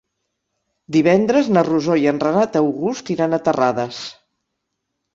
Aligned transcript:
Divendres 0.95 1.51
na 1.57 1.65
Rosó 1.69 1.99
i 2.05 2.09
en 2.13 2.23
Renat 2.25 2.59
August 2.65 3.15
iran 3.19 3.37
a 3.37 3.43
Terrades. 3.51 4.05